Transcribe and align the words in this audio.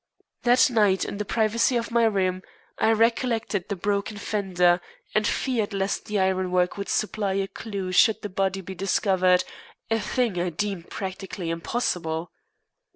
That 0.41 0.67
night, 0.71 1.05
in 1.05 1.19
the 1.19 1.25
privacy 1.25 1.75
of 1.77 1.91
my 1.91 2.05
room, 2.05 2.41
I 2.79 2.91
recollected 2.91 3.69
the 3.69 3.75
broken 3.75 4.17
fender, 4.17 4.81
and 5.13 5.27
feared 5.27 5.73
lest 5.75 6.05
the 6.05 6.19
ironwork 6.19 6.75
would 6.75 6.89
supply 6.89 7.33
a 7.33 7.47
clue 7.47 7.91
should 7.91 8.23
the 8.23 8.27
body 8.29 8.61
be 8.61 8.73
discovered, 8.73 9.43
a 9.91 9.99
thing 9.99 10.39
I 10.41 10.49
deemed 10.49 10.89
practically 10.89 11.51
impossible. 11.51 12.31